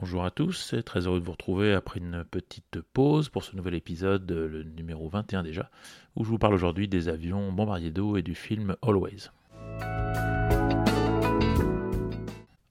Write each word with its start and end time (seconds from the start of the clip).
Bonjour 0.00 0.24
à 0.24 0.30
tous, 0.30 0.72
et 0.72 0.82
très 0.82 1.06
heureux 1.06 1.20
de 1.20 1.26
vous 1.26 1.32
retrouver 1.32 1.74
après 1.74 2.00
une 2.00 2.24
petite 2.24 2.80
pause 2.80 3.28
pour 3.28 3.44
ce 3.44 3.54
nouvel 3.54 3.74
épisode, 3.74 4.30
le 4.32 4.62
numéro 4.62 5.10
21 5.10 5.42
déjà, 5.42 5.70
où 6.16 6.24
je 6.24 6.30
vous 6.30 6.38
parle 6.38 6.54
aujourd'hui 6.54 6.88
des 6.88 7.10
avions 7.10 7.52
bombardiers 7.52 7.90
d'eau 7.90 8.16
et 8.16 8.22
du 8.22 8.34
film 8.34 8.76
Always. 8.80 9.28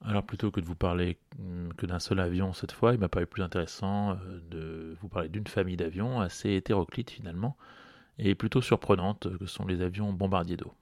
Alors 0.04 0.24
plutôt 0.26 0.50
que 0.50 0.58
de 0.58 0.66
vous 0.66 0.74
parler 0.74 1.18
hum, 1.38 1.72
que 1.76 1.86
d'un 1.86 2.00
seul 2.00 2.18
avion 2.18 2.52
cette 2.52 2.72
fois, 2.72 2.94
il 2.94 2.98
m'a 2.98 3.08
paru 3.08 3.26
plus 3.26 3.44
intéressant 3.44 4.10
euh, 4.10 4.40
de 4.50 4.96
vous 5.00 5.08
parler 5.08 5.28
d'une 5.28 5.46
famille 5.46 5.76
d'avions 5.76 6.20
assez 6.20 6.54
hétéroclite 6.54 7.12
finalement, 7.12 7.56
et 8.18 8.34
plutôt 8.34 8.60
surprenante 8.60 9.28
que 9.38 9.46
sont 9.46 9.68
les 9.68 9.82
avions 9.82 10.12
bombardiers 10.12 10.56
d'eau. 10.56 10.74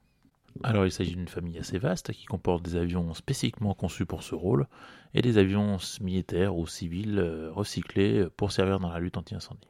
Alors 0.63 0.85
il 0.85 0.91
s'agit 0.91 1.15
d'une 1.15 1.27
famille 1.27 1.57
assez 1.57 1.79
vaste 1.79 2.11
qui 2.11 2.25
comporte 2.25 2.63
des 2.63 2.75
avions 2.75 3.13
spécifiquement 3.13 3.73
conçus 3.73 4.05
pour 4.05 4.23
ce 4.23 4.35
rôle 4.35 4.67
et 5.13 5.21
des 5.21 5.37
avions 5.37 5.77
militaires 6.01 6.55
ou 6.55 6.67
civils 6.67 7.17
euh, 7.17 7.51
recyclés 7.51 8.27
pour 8.35 8.51
servir 8.51 8.79
dans 8.79 8.89
la 8.89 8.99
lutte 8.99 9.17
anti-incendie. 9.17 9.69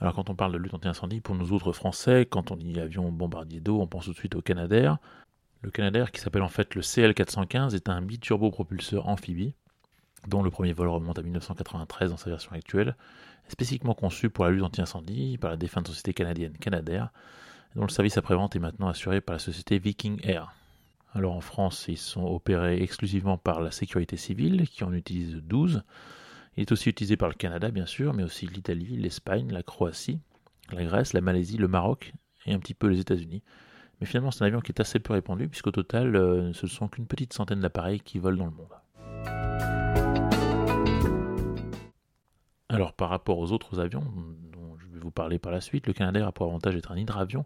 Alors 0.00 0.14
quand 0.14 0.30
on 0.30 0.34
parle 0.34 0.52
de 0.52 0.58
lutte 0.58 0.74
anti-incendie, 0.74 1.20
pour 1.20 1.34
nous 1.34 1.52
autres 1.52 1.72
Français, 1.72 2.26
quand 2.28 2.50
on 2.50 2.56
dit 2.56 2.80
avion 2.80 3.12
bombardier 3.12 3.60
d'eau, 3.60 3.80
on 3.80 3.86
pense 3.86 4.06
tout 4.06 4.12
de 4.12 4.16
suite 4.16 4.34
au 4.34 4.40
Canadair. 4.40 4.98
Le 5.60 5.70
Canadair, 5.70 6.10
qui 6.10 6.20
s'appelle 6.20 6.42
en 6.42 6.48
fait 6.48 6.74
le 6.74 6.80
CL415, 6.80 7.74
est 7.74 7.90
un 7.90 8.00
biturbopropulseur 8.00 9.08
amphibie, 9.08 9.54
dont 10.26 10.42
le 10.42 10.50
premier 10.50 10.72
vol 10.72 10.88
remonte 10.88 11.18
à 11.18 11.22
1993 11.22 12.10
dans 12.10 12.16
sa 12.16 12.30
version 12.30 12.52
actuelle, 12.52 12.96
spécifiquement 13.48 13.94
conçu 13.94 14.30
pour 14.30 14.44
la 14.44 14.50
lutte 14.50 14.62
anti-incendie 14.62 15.38
par 15.38 15.50
la 15.50 15.56
défunte 15.56 15.88
société 15.88 16.14
canadienne 16.14 16.56
Canadair, 16.58 17.10
dont 17.74 17.82
le 17.82 17.88
service 17.88 18.18
après-vente 18.18 18.56
est 18.56 18.60
maintenant 18.60 18.88
assuré 18.88 19.20
par 19.20 19.34
la 19.34 19.38
société 19.38 19.78
Viking 19.78 20.20
Air. 20.24 20.52
Alors 21.12 21.34
en 21.34 21.40
France, 21.40 21.86
ils 21.88 21.96
sont 21.96 22.24
opérés 22.24 22.82
exclusivement 22.82 23.36
par 23.36 23.60
la 23.60 23.70
sécurité 23.70 24.16
civile, 24.16 24.68
qui 24.68 24.84
en 24.84 24.92
utilise 24.92 25.36
12. 25.36 25.82
Il 26.56 26.62
est 26.62 26.72
aussi 26.72 26.88
utilisé 26.88 27.16
par 27.16 27.28
le 27.28 27.34
Canada, 27.34 27.70
bien 27.70 27.86
sûr, 27.86 28.12
mais 28.14 28.22
aussi 28.22 28.46
l'Italie, 28.46 28.96
l'Espagne, 28.96 29.50
la 29.50 29.62
Croatie, 29.62 30.20
la 30.72 30.84
Grèce, 30.84 31.12
la 31.12 31.20
Malaisie, 31.20 31.56
le 31.56 31.68
Maroc 31.68 32.12
et 32.46 32.52
un 32.52 32.58
petit 32.58 32.74
peu 32.74 32.86
les 32.86 33.00
États-Unis. 33.00 33.42
Mais 34.00 34.06
finalement, 34.06 34.30
c'est 34.30 34.44
un 34.44 34.46
avion 34.46 34.60
qui 34.60 34.72
est 34.72 34.80
assez 34.80 34.98
peu 34.98 35.12
répandu, 35.12 35.48
puisqu'au 35.48 35.72
total, 35.72 36.16
euh, 36.16 36.52
ce 36.52 36.66
ne 36.66 36.70
sont 36.70 36.88
qu'une 36.88 37.06
petite 37.06 37.32
centaine 37.32 37.60
d'appareils 37.60 38.00
qui 38.00 38.18
volent 38.18 38.38
dans 38.38 38.46
le 38.46 38.56
monde. 38.56 38.79
Alors, 42.70 42.92
par 42.92 43.08
rapport 43.08 43.38
aux 43.38 43.50
autres 43.50 43.80
avions, 43.80 44.04
dont 44.52 44.76
je 44.78 44.86
vais 44.86 45.00
vous 45.00 45.10
parler 45.10 45.38
par 45.38 45.50
la 45.50 45.60
suite, 45.60 45.86
le 45.88 45.92
Canadair 45.92 46.28
a 46.28 46.32
pour 46.32 46.46
avantage 46.46 46.74
d'être 46.74 46.92
un 46.92 46.96
hydravion, 46.96 47.44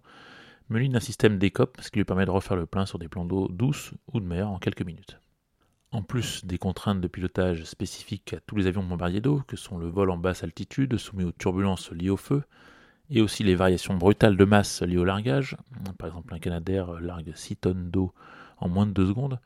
muni 0.68 0.90
d'un 0.90 1.00
système 1.00 1.38
décop, 1.38 1.78
ce 1.80 1.90
qui 1.90 1.98
lui 1.98 2.04
permet 2.04 2.26
de 2.26 2.30
refaire 2.30 2.56
le 2.56 2.66
plein 2.66 2.84
sur 2.84 2.98
des 2.98 3.08
plans 3.08 3.24
d'eau 3.24 3.48
douce 3.48 3.92
ou 4.12 4.20
de 4.20 4.26
mer 4.26 4.50
en 4.50 4.58
quelques 4.58 4.84
minutes. 4.84 5.18
En 5.92 6.02
plus 6.02 6.44
des 6.44 6.58
contraintes 6.58 7.00
de 7.00 7.08
pilotage 7.08 7.64
spécifiques 7.64 8.34
à 8.34 8.40
tous 8.40 8.56
les 8.56 8.66
avions 8.66 8.82
bombardiers 8.82 9.22
d'eau, 9.22 9.42
que 9.46 9.56
sont 9.56 9.78
le 9.78 9.86
vol 9.86 10.10
en 10.10 10.18
basse 10.18 10.44
altitude 10.44 10.98
soumis 10.98 11.24
aux 11.24 11.32
turbulences 11.32 11.90
liées 11.92 12.10
au 12.10 12.16
feu, 12.18 12.42
et 13.10 13.22
aussi 13.22 13.44
les 13.44 13.54
variations 13.54 13.96
brutales 13.96 14.36
de 14.36 14.44
masse 14.44 14.82
liées 14.82 14.98
au 14.98 15.04
largage, 15.04 15.56
par 15.98 16.08
exemple 16.08 16.34
un 16.34 16.38
Canadair 16.38 17.00
largue 17.00 17.32
6 17.34 17.56
tonnes 17.56 17.90
d'eau 17.90 18.12
en 18.58 18.68
moins 18.68 18.86
de 18.86 18.92
2 18.92 19.06
secondes, 19.06 19.40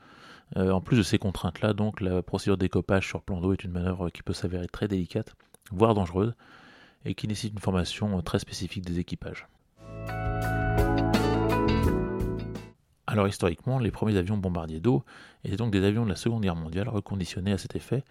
euh, 0.56 0.70
en 0.70 0.80
plus 0.80 0.96
de 0.96 1.02
ces 1.02 1.18
contraintes-là, 1.18 1.72
donc 1.72 2.00
la 2.00 2.22
procédure 2.22 2.56
de 2.56 2.62
décoppage 2.62 3.06
sur 3.06 3.22
plan 3.22 3.40
d'eau 3.40 3.52
est 3.52 3.64
une 3.64 3.72
manœuvre 3.72 4.10
qui 4.10 4.22
peut 4.22 4.32
s'avérer 4.32 4.66
très 4.66 4.88
délicate 4.88 5.36
voire 5.72 5.94
dangereuse, 5.94 6.34
et 7.04 7.14
qui 7.14 7.28
nécessite 7.28 7.52
une 7.52 7.60
formation 7.60 8.20
très 8.22 8.38
spécifique 8.38 8.84
des 8.84 8.98
équipages. 8.98 9.46
Alors 13.06 13.26
historiquement, 13.26 13.78
les 13.78 13.90
premiers 13.90 14.16
avions 14.16 14.36
bombardiers 14.36 14.80
d'eau 14.80 15.02
étaient 15.42 15.56
donc 15.56 15.72
des 15.72 15.82
avions 15.82 16.04
de 16.04 16.10
la 16.10 16.16
Seconde 16.16 16.42
Guerre 16.42 16.56
mondiale 16.56 16.88
reconditionnés 16.88 17.52
à 17.52 17.58
cet 17.58 17.74
effet, 17.74 18.04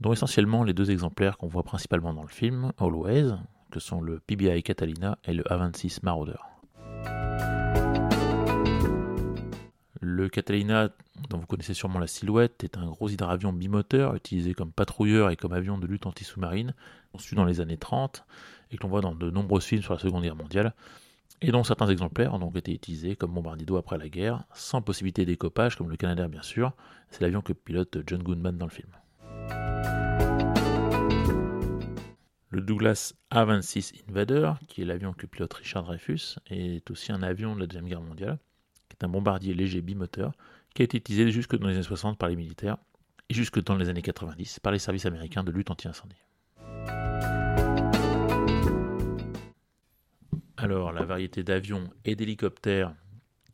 dont 0.00 0.12
essentiellement 0.12 0.62
les 0.62 0.72
deux 0.72 0.90
exemplaires 0.90 1.36
qu'on 1.36 1.48
voit 1.48 1.64
principalement 1.64 2.14
dans 2.14 2.22
le 2.22 2.28
film, 2.28 2.72
Always, 2.78 3.32
que 3.70 3.80
sont 3.80 4.00
le 4.00 4.20
PBI 4.20 4.62
Catalina 4.62 5.18
et 5.24 5.32
le 5.32 5.42
A26 5.44 5.98
Marauder. 6.02 6.36
Le 10.00 10.28
Catalina, 10.28 10.90
dont 11.30 11.38
vous 11.38 11.46
connaissez 11.46 11.72
sûrement 11.72 11.98
la 11.98 12.06
silhouette, 12.06 12.64
est 12.64 12.76
un 12.76 12.86
gros 12.86 13.08
hydravion 13.08 13.52
bimoteur 13.52 14.14
utilisé 14.14 14.52
comme 14.52 14.72
patrouilleur 14.72 15.30
et 15.30 15.36
comme 15.36 15.52
avion 15.52 15.78
de 15.78 15.86
lutte 15.86 16.06
anti-sous-marine, 16.06 16.74
conçu 17.12 17.34
dans 17.34 17.44
les 17.44 17.60
années 17.60 17.78
30 17.78 18.24
et 18.70 18.76
que 18.76 18.82
l'on 18.82 18.88
voit 18.88 19.00
dans 19.00 19.14
de 19.14 19.30
nombreux 19.30 19.60
films 19.60 19.82
sur 19.82 19.94
la 19.94 19.98
Seconde 19.98 20.22
Guerre 20.22 20.36
mondiale, 20.36 20.74
et 21.40 21.50
dont 21.50 21.64
certains 21.64 21.88
exemplaires 21.88 22.34
ont 22.34 22.38
donc 22.38 22.56
été 22.56 22.72
utilisés 22.72 23.16
comme 23.16 23.32
bombardier 23.32 23.64
d'eau 23.64 23.76
après 23.76 23.98
la 23.98 24.08
guerre, 24.08 24.44
sans 24.54 24.82
possibilité 24.82 25.24
de 25.24 25.30
décoppage 25.30 25.76
comme 25.76 25.90
le 25.90 25.96
Canadair 25.96 26.28
bien 26.28 26.42
sûr, 26.42 26.72
c'est 27.10 27.22
l'avion 27.22 27.40
que 27.40 27.52
pilote 27.52 27.98
John 28.06 28.22
Goodman 28.22 28.58
dans 28.58 28.66
le 28.66 28.72
film. 28.72 28.88
Le 32.50 32.60
Douglas 32.62 33.12
A-26 33.30 34.02
Invader, 34.08 34.52
qui 34.68 34.82
est 34.82 34.84
l'avion 34.84 35.12
que 35.12 35.26
pilote 35.26 35.52
Richard 35.54 35.84
Dreyfus, 35.84 36.36
est 36.48 36.90
aussi 36.90 37.12
un 37.12 37.22
avion 37.22 37.54
de 37.54 37.60
la 37.60 37.66
Deuxième 37.66 37.88
Guerre 37.88 38.00
mondiale 38.00 38.38
est 38.98 39.04
un 39.04 39.08
bombardier 39.08 39.54
léger 39.54 39.80
bimoteur, 39.80 40.32
qui 40.74 40.82
a 40.82 40.84
été 40.84 40.98
utilisé 40.98 41.30
jusque 41.30 41.56
dans 41.56 41.68
les 41.68 41.74
années 41.74 41.82
60 41.82 42.18
par 42.18 42.28
les 42.28 42.36
militaires 42.36 42.76
et 43.28 43.34
jusque 43.34 43.62
dans 43.62 43.76
les 43.76 43.88
années 43.88 44.02
90 44.02 44.60
par 44.60 44.72
les 44.72 44.78
services 44.78 45.06
américains 45.06 45.44
de 45.44 45.50
lutte 45.50 45.70
anti-incendie. 45.70 46.16
Alors, 50.58 50.92
la 50.92 51.04
variété 51.04 51.42
d'avions 51.42 51.90
et 52.04 52.16
d'hélicoptères 52.16 52.94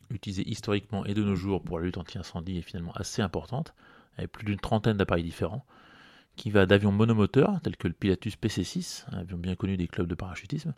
utilisés 0.09 0.47
historiquement 0.47 1.05
et 1.05 1.13
de 1.13 1.23
nos 1.23 1.35
jours 1.35 1.61
pour 1.61 1.79
la 1.79 1.85
lutte 1.85 1.97
anti-incendie 1.97 2.57
est 2.57 2.61
finalement 2.61 2.93
assez 2.93 3.21
importante, 3.21 3.73
avec 4.17 4.31
plus 4.31 4.45
d'une 4.45 4.59
trentaine 4.59 4.97
d'appareils 4.97 5.23
différents, 5.23 5.65
qui 6.35 6.49
va 6.49 6.65
d'avions 6.65 6.91
monomoteurs, 6.91 7.59
tels 7.61 7.77
que 7.77 7.87
le 7.87 7.93
Pilatus 7.93 8.35
PC-6, 8.37 9.05
un 9.11 9.19
avion 9.19 9.37
bien 9.37 9.55
connu 9.55 9.77
des 9.77 9.87
clubs 9.87 10.07
de 10.07 10.15
parachutisme, 10.15 10.73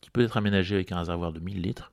qui 0.00 0.10
peut 0.10 0.22
être 0.22 0.36
aménagé 0.36 0.76
avec 0.76 0.92
un 0.92 0.98
réservoir 0.98 1.32
de 1.32 1.40
1000 1.40 1.60
litres, 1.60 1.92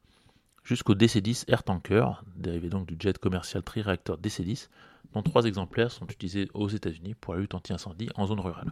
jusqu'au 0.64 0.96
DC-10 0.96 1.46
Air 1.50 1.64
Tanker, 1.64 2.06
dérivé 2.36 2.70
donc 2.70 2.88
du 2.88 2.96
jet 3.00 3.18
commercial 3.18 3.64
tri-réacteur 3.64 4.18
DC-10, 4.18 4.70
dont 5.14 5.22
trois 5.22 5.46
exemplaires 5.46 5.92
sont 5.92 6.08
utilisés 6.08 6.50
aux 6.54 6.70
États-Unis 6.70 7.16
pour 7.16 7.36
la 7.36 7.42
lutte 7.42 7.54
anti-incendie 7.54 8.10
en 8.16 8.26
zone 8.26 8.40
rurale, 8.40 8.72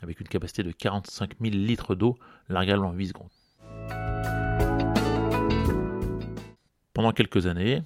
avec 0.00 0.20
une 0.20 0.28
capacité 0.28 0.62
de 0.62 0.70
45 0.70 1.32
000 1.40 1.54
litres 1.54 1.94
d'eau 1.94 2.16
largable 2.48 2.84
en 2.84 2.92
8 2.92 3.08
secondes. 3.08 3.30
Pendant 6.92 7.12
quelques 7.12 7.46
années, 7.46 7.82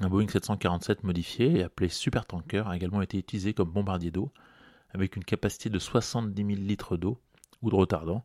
un 0.00 0.08
Boeing 0.08 0.28
747 0.28 1.02
modifié 1.02 1.58
et 1.58 1.62
appelé 1.64 1.88
Super 1.88 2.24
Tanker 2.24 2.64
a 2.66 2.76
également 2.76 3.02
été 3.02 3.18
utilisé 3.18 3.52
comme 3.52 3.70
bombardier 3.70 4.12
d'eau, 4.12 4.32
avec 4.92 5.16
une 5.16 5.24
capacité 5.24 5.68
de 5.68 5.78
70 5.80 6.36
000 6.36 6.60
litres 6.60 6.96
d'eau 6.96 7.20
ou 7.62 7.70
de 7.70 7.74
retardant, 7.74 8.24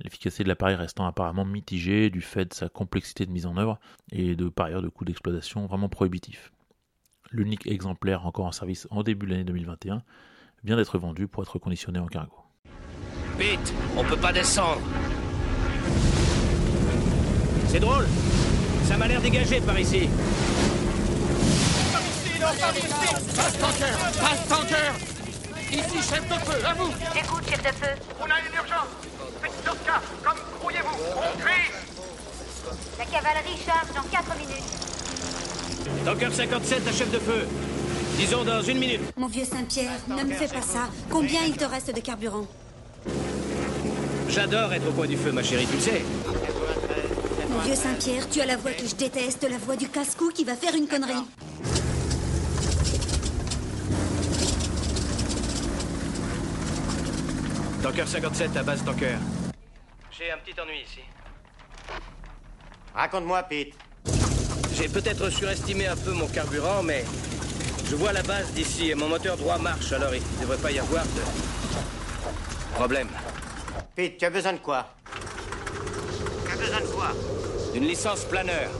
L'efficacité 0.00 0.42
de 0.42 0.48
l'appareil 0.48 0.74
restant 0.74 1.06
apparemment 1.06 1.44
mitigée 1.44 2.10
du 2.10 2.20
fait 2.20 2.46
de 2.46 2.54
sa 2.54 2.68
complexité 2.68 3.26
de 3.26 3.30
mise 3.30 3.46
en 3.46 3.56
œuvre 3.56 3.78
et 4.10 4.34
de 4.34 4.48
par 4.48 4.66
ailleurs 4.66 4.82
de 4.82 4.88
coûts 4.88 5.04
d'exploitation 5.04 5.66
vraiment 5.66 5.88
prohibitifs. 5.88 6.52
L'unique 7.30 7.66
exemplaire 7.66 8.26
encore 8.26 8.46
en 8.46 8.52
service 8.52 8.88
en 8.90 9.02
début 9.02 9.26
de 9.26 9.32
l'année 9.32 9.44
2021 9.44 10.02
vient 10.64 10.76
d'être 10.76 10.98
vendu 10.98 11.28
pour 11.28 11.42
être 11.42 11.58
conditionné 11.58 12.00
en 12.00 12.06
cargo. 12.06 12.36
Vite, 13.38 13.74
on 13.96 14.04
peut 14.04 14.16
pas 14.16 14.32
descendre. 14.32 14.80
C'est 17.68 17.80
drôle 17.80 18.06
Ça 18.84 18.96
m'a 18.96 19.08
l'air 19.08 19.20
dégagé 19.20 19.60
par 19.60 19.78
ici. 19.78 20.08
Par 21.92 22.00
ici, 22.02 22.40
non, 22.40 22.46
par 22.60 22.76
ici 22.76 23.34
Passe 23.34 23.58
tanker 23.58 23.96
Passe 24.20 24.48
tanker 24.48 24.92
Ici, 25.72 26.08
chef 26.08 26.28
de 26.28 26.34
feu, 26.34 26.66
à 26.66 26.74
vous 26.74 26.92
Écoute, 27.18 27.48
chef 27.48 27.62
de 27.62 27.68
feu. 27.68 27.90
On 28.20 28.24
a 28.24 28.38
une 28.40 28.54
urgence 28.54 29.04
Comme 30.24 30.38
grouillez-vous 30.60 30.96
On 31.16 31.38
crie 31.38 31.70
La 32.98 33.04
cavalerie 33.04 33.58
charge 33.64 33.88
dans 33.94 34.08
4 34.10 34.36
minutes. 34.38 36.04
Tanker 36.04 36.30
57 36.32 36.88
à 36.88 36.92
chef 36.92 37.10
de 37.10 37.18
feu. 37.18 37.46
Disons 38.16 38.44
dans 38.44 38.62
une 38.62 38.78
minute. 38.78 39.00
Mon 39.16 39.26
vieux 39.26 39.44
Saint-Pierre, 39.44 39.98
ne 40.08 40.22
me 40.22 40.34
fais 40.34 40.48
pas 40.48 40.62
ça. 40.62 40.88
Combien 41.10 41.42
il 41.46 41.56
te 41.56 41.64
reste 41.64 41.94
de 41.94 42.00
carburant? 42.00 42.46
J'adore 44.28 44.72
être 44.72 44.88
au 44.88 44.92
coin 44.92 45.06
du 45.06 45.16
feu, 45.16 45.32
ma 45.32 45.42
chérie, 45.42 45.66
tu 45.66 45.74
le 45.76 45.80
sais. 45.80 46.04
Mon 47.50 47.58
vieux 47.60 47.74
Saint-Pierre, 47.74 48.28
tu 48.28 48.40
as 48.40 48.46
la 48.46 48.56
voix 48.56 48.72
que 48.72 48.86
je 48.86 48.94
déteste, 48.94 49.46
la 49.48 49.58
voix 49.58 49.76
du 49.76 49.88
casse-cou 49.88 50.30
qui 50.34 50.44
va 50.44 50.54
faire 50.56 50.74
une 50.74 50.88
connerie. 50.88 51.24
Tanker 57.82 58.06
57 58.06 58.56
à 58.56 58.62
base 58.62 58.84
Tanker. 58.84 59.18
J'ai 60.16 60.30
un 60.30 60.38
petit 60.38 60.54
ennui 60.60 60.80
ici. 60.80 61.00
Raconte-moi, 62.94 63.42
Pete. 63.42 63.74
J'ai 64.74 64.88
peut-être 64.88 65.28
surestimé 65.28 65.88
un 65.88 65.96
peu 65.96 66.12
mon 66.12 66.28
carburant, 66.28 66.84
mais 66.84 67.04
je 67.86 67.96
vois 67.96 68.12
la 68.12 68.22
base 68.22 68.52
d'ici 68.52 68.90
et 68.90 68.94
mon 68.94 69.08
moteur 69.08 69.36
droit 69.36 69.58
marche, 69.58 69.92
alors 69.92 70.14
il 70.14 70.22
ne 70.22 70.40
devrait 70.42 70.58
pas 70.58 70.70
y 70.70 70.78
avoir 70.78 71.02
de 71.04 72.74
problème. 72.74 73.08
Pete, 73.96 74.18
tu 74.18 74.24
as 74.24 74.30
besoin 74.30 74.52
de 74.52 74.58
quoi? 74.58 74.86
Tu 76.46 76.52
as 76.52 76.56
besoin 76.58 76.80
de 76.80 76.94
quoi? 76.94 77.10
D'une 77.72 77.84
licence 77.84 78.24
planeur. 78.24 78.70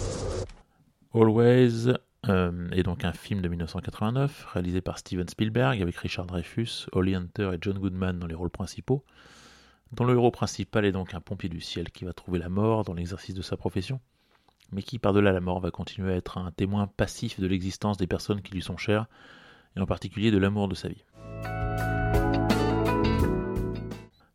Always 1.15 1.93
euh, 2.29 2.71
est 2.71 2.85
donc 2.85 3.05
un 3.05 3.13
film 3.13 3.41
de 3.41 3.49
1989 3.49 4.47
réalisé 4.53 4.81
par 4.81 4.99
Steven 4.99 5.29
Spielberg 5.29 5.83
avec 5.83 5.97
Richard 5.97 6.27
Dreyfuss, 6.27 6.87
Holly 6.93 7.17
Hunter 7.17 7.51
et 7.55 7.59
John 7.61 7.79
Goodman 7.81 8.21
dans 8.21 8.29
les 8.29 8.37
rôles 8.37 8.51
principaux, 8.51 9.05
dont 9.93 10.05
le 10.05 10.15
héros 10.15 10.31
principal 10.31 10.85
est 10.85 10.93
donc 10.93 11.15
un 11.15 11.21
pompier 11.21 11.49
du 11.49 11.61
ciel 11.61 11.91
qui 11.91 12.05
va 12.05 12.13
trouver 12.13 12.39
la 12.39 12.49
mort 12.49 12.85
dans 12.85 12.95
l'exercice 12.95 13.35
de 13.35 13.43
sa 13.43 13.57
profession, 13.57 14.01
mais 14.73 14.83
qui 14.83 14.99
par-delà 14.99 15.33
la 15.33 15.41
mort 15.41 15.61
va 15.61 15.71
continuer 15.71 16.13
à 16.13 16.17
être 16.17 16.39
un 16.39 16.51
témoin 16.51 16.87
passif 16.87 17.39
de 17.41 17.47
l'existence 17.47 17.97
des 17.97 18.07
personnes 18.07 18.43
qui 18.43 18.53
lui 18.53 18.63
sont 18.63 18.77
chères, 18.77 19.07
et 19.77 19.81
en 19.81 19.87
particulier 19.87 20.31
de 20.31 20.39
l'amour 20.39 20.69
de 20.69 20.75
sa 20.75 20.89
vie. 20.89 21.05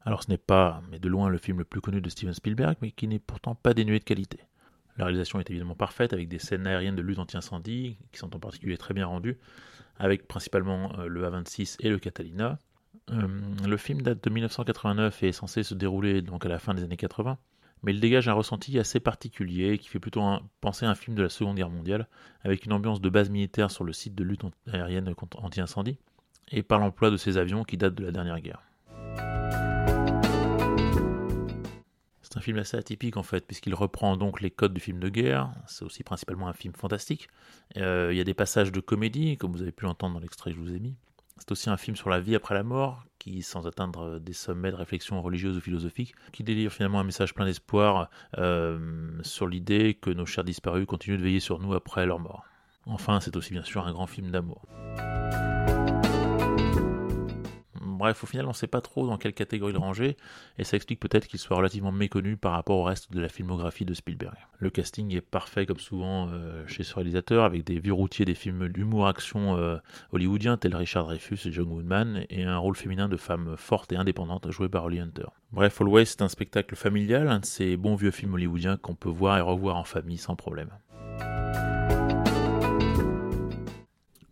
Alors 0.02 0.24
ce 0.24 0.30
n'est 0.30 0.38
pas, 0.38 0.82
mais 0.90 1.00
de 1.00 1.08
loin, 1.08 1.30
le 1.30 1.38
film 1.38 1.60
le 1.60 1.66
plus 1.66 1.82
connu 1.82 2.02
de 2.02 2.10
Steven 2.10 2.34
Spielberg, 2.34 2.78
mais 2.82 2.92
qui 2.92 3.08
n'est 3.08 3.20
pourtant 3.20 3.56
pas 3.56 3.74
dénué 3.74 4.00
de 4.00 4.04
qualité. 4.04 4.40
La 4.98 5.06
réalisation 5.06 5.40
est 5.40 5.50
évidemment 5.50 5.76
parfaite 5.76 6.14
avec 6.14 6.28
des 6.28 6.40
scènes 6.40 6.68
aériennes 6.68 6.96
de 6.96 7.02
lutte 7.02 7.20
anti-incendie 7.20 7.98
qui 8.12 8.20
sont 8.20 8.36
en 8.36 8.40
particulier 8.40 8.78
très 8.78 8.94
bien 8.94 9.06
rendues, 9.06 9.38
avec 9.98 10.28
principalement 10.28 10.92
euh, 10.98 11.08
le 11.08 11.24
A26 11.26 11.76
et 11.80 11.90
le 11.90 12.00
Catalina. 12.00 12.58
Euh, 13.12 13.28
le 13.66 13.78
film 13.78 14.02
date 14.02 14.24
de 14.24 14.30
1989 14.30 15.24
et 15.24 15.30
est 15.30 15.32
censé 15.32 15.64
se 15.64 15.74
dérouler 15.74 16.22
donc 16.22 16.46
à 16.46 16.50
la 16.50 16.60
fin 16.60 16.74
des 16.74 16.84
années 16.84 16.98
80, 16.98 17.38
mais 17.84 17.94
il 17.94 18.00
dégage 18.00 18.28
un 18.28 18.34
ressenti 18.34 18.78
assez 18.78 19.00
particulier 19.00 19.78
qui 19.78 19.90
fait 19.90 20.00
plutôt 20.00 20.22
penser 20.62 20.86
à 20.86 20.90
un 20.90 20.96
film 20.96 21.16
de 21.16 21.24
la 21.24 21.30
Seconde 21.30 21.56
Guerre 21.56 21.70
mondiale, 21.70 22.08
avec 22.44 22.66
une 22.66 22.74
ambiance 22.74 23.02
de 23.02 23.10
base 23.10 23.30
militaire 23.30 23.72
sur 23.72 23.84
le 23.84 23.94
site 23.94 24.16
de 24.16 24.24
lutte 24.24 24.44
aérienne 24.72 25.14
anti-incendie, 25.36 25.98
et 26.52 26.62
par 26.62 26.80
l'emploi 26.80 27.10
de 27.10 27.18
ces 27.18 27.38
avions 27.38 27.64
qui 27.64 27.78
datent 27.78 27.96
de 27.96 28.06
la 28.06 28.12
dernière 28.12 28.40
guerre. 28.42 28.62
C'est 32.22 32.38
un 32.38 32.42
film 32.42 32.60
assez 32.60 32.78
atypique 32.78 33.18
en 33.18 33.24
fait, 33.24 33.48
puisqu'il 33.48 33.74
reprend 33.74 34.16
donc 34.16 34.40
les 34.40 34.52
codes 34.52 34.74
du 34.74 34.80
film 34.80 35.00
de 35.00 35.10
guerre. 35.10 35.52
C'est 35.66 35.84
aussi 35.84 36.04
principalement 36.04 36.48
un 36.48 36.54
film 36.54 36.76
fantastique. 36.76 37.28
Euh, 37.78 38.10
il 38.12 38.18
y 38.18 38.22
a 38.22 38.24
des 38.24 38.36
passages 38.36 38.72
de 38.72 38.80
comédie, 38.80 39.36
comme 39.38 39.52
vous 39.52 39.64
avez 39.64 39.72
pu 39.72 39.86
l'entendre 39.86 40.14
dans 40.14 40.20
l'extrait 40.20 40.52
que 40.52 40.58
je 40.58 40.62
vous 40.62 40.76
ai 40.76 40.80
mis. 40.80 40.96
C'est 41.40 41.52
aussi 41.52 41.70
un 41.70 41.78
film 41.78 41.96
sur 41.96 42.10
la 42.10 42.20
vie 42.20 42.36
après 42.36 42.54
la 42.54 42.64
mort, 42.64 43.04
qui, 43.18 43.42
sans 43.42 43.66
atteindre 43.66 44.20
des 44.20 44.34
sommets 44.34 44.72
de 44.72 44.76
réflexion 44.76 45.22
religieuse 45.22 45.58
ou 45.58 45.62
philosophique, 45.62 46.14
qui 46.32 46.44
délivre 46.44 46.72
finalement 46.72 47.00
un 47.00 47.04
message 47.04 47.34
plein 47.34 47.46
d'espoir 47.46 48.10
euh, 48.38 49.10
sur 49.24 49.48
l'idée 49.48 49.98
que 50.00 50.10
nos 50.10 50.26
chers 50.26 50.44
disparus 50.44 50.86
continuent 50.86 51.18
de 51.18 51.24
veiller 51.24 51.40
sur 51.40 51.60
nous 51.60 51.74
après 51.74 52.06
leur 52.06 52.20
mort. 52.20 52.46
Enfin, 52.86 53.20
c'est 53.20 53.36
aussi 53.36 53.54
bien 53.54 53.64
sûr 53.64 53.86
un 53.86 53.92
grand 53.92 54.08
film 54.08 54.32
d'amour. 54.32 54.66
Bref, 58.00 58.24
au 58.24 58.28
final, 58.28 58.46
on 58.46 58.52
ne 58.52 58.54
sait 58.54 58.66
pas 58.66 58.80
trop 58.80 59.06
dans 59.06 59.18
quelle 59.18 59.34
catégorie 59.34 59.74
le 59.74 59.78
ranger, 59.78 60.16
et 60.58 60.64
ça 60.64 60.78
explique 60.78 61.02
peut-être 61.02 61.28
qu'il 61.28 61.38
soit 61.38 61.58
relativement 61.58 61.92
méconnu 61.92 62.38
par 62.38 62.54
rapport 62.54 62.78
au 62.78 62.84
reste 62.84 63.12
de 63.12 63.20
la 63.20 63.28
filmographie 63.28 63.84
de 63.84 63.94
Spielberg. 63.94 64.38
Le 64.58 64.70
casting 64.70 65.14
est 65.14 65.20
parfait 65.20 65.66
comme 65.66 65.80
souvent 65.80 66.30
euh, 66.32 66.66
chez 66.66 66.84
ce 66.84 66.96
réalisateur, 66.96 67.44
avec 67.44 67.66
des 67.66 67.78
vieux 67.78 67.92
routiers 67.92 68.24
des 68.24 68.36
films 68.36 68.70
d'humour-action 68.70 69.58
euh, 69.58 69.76
hollywoodiens 70.14 70.56
tels 70.56 70.78
Richard 70.78 71.04
Dreyfuss 71.04 71.46
et 71.46 71.52
John 71.52 71.68
Woodman, 71.68 72.26
et 72.30 72.46
un 72.46 72.58
rôle 72.58 72.78
féminin 72.78 73.10
de 73.10 73.18
femme 73.18 73.56
forte 73.58 73.92
et 73.92 73.98
indépendante 73.98 74.50
joué 74.50 74.70
par 74.70 74.86
Holly 74.86 75.02
Hunter. 75.02 75.28
Bref, 75.52 75.82
Always 75.82 76.06
c'est 76.06 76.22
un 76.22 76.30
spectacle 76.30 76.78
familial, 76.78 77.28
un 77.28 77.40
de 77.40 77.46
ces 77.46 77.76
bons 77.76 77.96
vieux 77.96 78.12
films 78.12 78.36
hollywoodiens 78.36 78.78
qu'on 78.78 78.96
peut 78.96 79.10
voir 79.10 79.38
et 79.38 79.42
revoir 79.42 79.76
en 79.76 79.84
famille 79.84 80.18
sans 80.18 80.38
problème. 80.38 80.70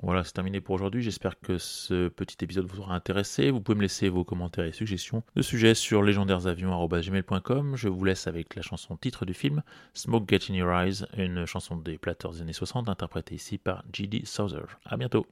Voilà, 0.08 0.24
c'est 0.24 0.32
terminé 0.32 0.62
pour 0.62 0.74
aujourd'hui. 0.74 1.02
J'espère 1.02 1.38
que 1.38 1.58
ce 1.58 2.08
petit 2.08 2.38
épisode 2.42 2.66
vous 2.66 2.80
aura 2.80 2.96
intéressé. 2.96 3.52
Vous 3.52 3.60
pouvez 3.60 3.76
me 3.76 3.82
laisser 3.82 4.08
vos 4.08 4.24
commentaires 4.24 4.64
et 4.64 4.72
suggestions 4.72 5.22
de 5.36 5.42
sujets 5.42 5.74
sur 5.74 6.02
légendairesavions.com. 6.02 7.76
Je 7.76 7.90
vous 7.90 8.06
laisse 8.06 8.26
avec 8.26 8.56
la 8.56 8.62
chanson 8.62 8.96
titre 8.96 9.26
du 9.26 9.34
film, 9.34 9.64
Smoke 9.94 10.24
Get 10.30 10.50
in 10.50 10.56
Your 10.56 10.72
Eyes, 10.72 11.06
une 11.18 11.46
chanson 11.46 11.76
des 11.76 11.98
Platters 11.98 12.32
des 12.32 12.42
années 12.42 12.54
60, 12.54 12.88
interprétée 12.88 13.36
ici 13.36 13.58
par 13.58 13.84
G.D. 13.92 14.22
Souther. 14.24 14.64
À 14.86 14.96
bientôt. 14.96 15.28